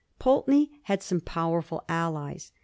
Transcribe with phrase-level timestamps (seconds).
[0.17, 2.51] Pulteney had some powerful allies.